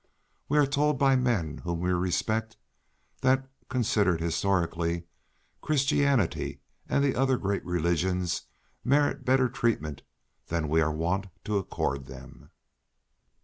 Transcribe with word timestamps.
We 0.49 0.57
are 0.57 0.65
told 0.65 0.97
by 0.97 1.15
men 1.15 1.59
whom 1.59 1.79
we 1.81 1.91
respect 1.91 2.57
that, 3.21 3.47
considered 3.69 4.19
historically, 4.19 5.03
Christianity 5.61 6.61
and 6.89 7.03
the 7.03 7.13
other 7.15 7.37
great 7.37 7.63
religions 7.63 8.47
merit 8.83 9.23
better 9.25 9.47
treatment 9.47 10.01
than 10.47 10.69
we 10.69 10.81
are 10.81 10.91
wont 10.91 11.27
to 11.43 11.59
accord 11.59 12.07
them. 12.07 12.49